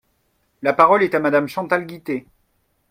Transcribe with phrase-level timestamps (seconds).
[0.63, 2.25] La parole est à Madame Chantal Guittet.